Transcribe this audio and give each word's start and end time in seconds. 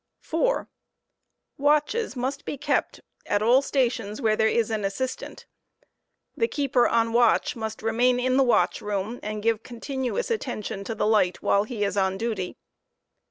4, 0.21 0.67
Watches 1.59 2.15
must 2.15 2.43
be 2.43 2.57
kept 2.57 3.01
at 3.27 3.43
all 3.43 3.61
stations 3.61 4.19
where 4.19 4.35
there 4.35 4.47
is 4.47 4.71
an 4.71 4.83
assistant. 4.83 5.45
The 6.35 6.47
keeper 6.47 6.85
kfl 6.85 6.85
^whS 6.85 6.85
there 6.85 6.99
on 6.99 7.13
watch 7.13 7.55
must 7.55 7.83
remain 7.83 8.19
in 8.19 8.35
the 8.35 8.43
watchroom 8.43 9.19
and 9.21 9.43
give 9.43 9.61
continuous 9.61 10.31
attention 10.31 10.83
to 10.85 10.95
the 10.95 11.05
light 11.05 11.35
J« 11.35 11.37
™ 11.37 11.39
^sunt. 11.41 11.43
while 11.43 11.63
he 11.65 11.83
is 11.83 11.97
on 11.97 12.17
dutv. 12.17 12.55